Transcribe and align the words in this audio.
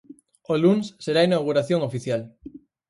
O 0.51 0.53
luns 0.63 0.85
será 1.03 1.19
a 1.21 1.27
inauguración 1.29 1.79
oficial. 1.89 2.21